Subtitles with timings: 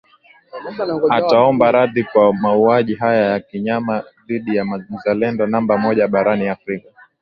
[1.11, 6.89] ataomba radhi kwa mauaji haya ya kinyama dhidi ya Mzalendo namba moja barani Afrika